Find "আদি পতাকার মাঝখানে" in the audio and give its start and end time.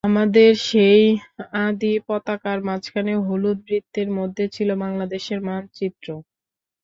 1.61-3.13